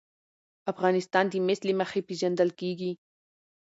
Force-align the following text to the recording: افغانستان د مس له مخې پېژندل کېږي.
افغانستان 0.71 1.25
د 1.29 1.33
مس 1.47 1.59
له 1.67 1.73
مخې 1.81 1.99
پېژندل 2.07 2.49
کېږي. 2.59 2.91